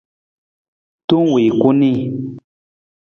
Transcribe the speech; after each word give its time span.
Tong 1.07 1.29
wii 1.33 1.49
ku 1.61 1.69
nii. 1.79 1.99